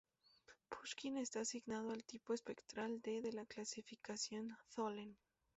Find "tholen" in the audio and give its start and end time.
4.73-5.15